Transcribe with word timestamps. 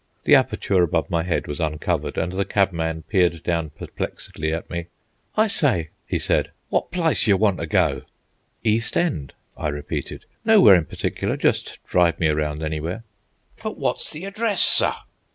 The 0.23 0.33
aperture 0.33 0.81
above 0.81 1.11
my 1.11 1.21
head 1.21 1.45
was 1.45 1.59
uncovered, 1.59 2.17
and 2.17 2.31
the 2.31 2.43
cabman 2.43 3.03
peered 3.03 3.43
down 3.43 3.69
perplexedly 3.69 4.51
at 4.51 4.67
me. 4.67 4.87
"I 5.37 5.45
say," 5.45 5.89
he 6.07 6.17
said, 6.17 6.49
"wot 6.71 6.89
plyce 6.89 7.27
yer 7.27 7.35
wanter 7.35 7.67
go?" 7.67 8.01
"East 8.63 8.97
End," 8.97 9.33
I 9.55 9.67
repeated. 9.67 10.25
"Nowhere 10.43 10.73
in 10.73 10.85
particular. 10.85 11.37
Just 11.37 11.77
drive 11.85 12.19
me 12.19 12.29
around 12.29 12.63
anywhere." 12.63 13.03
"But 13.61 13.77
wot's 13.77 14.09
the 14.09 14.21
haddress, 14.23 14.59
sir?" 14.61 14.93